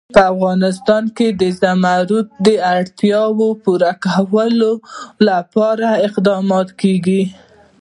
په 0.15 0.21
افغانستان 0.33 1.03
کې 1.17 1.27
د 1.41 1.43
زمرد 1.61 2.11
د 2.45 2.47
اړتیاوو 2.75 3.47
پوره 3.63 3.91
کولو 4.05 4.73
لپاره 5.29 5.87
اقدامات 6.07 6.67
کېږي. 6.81 7.23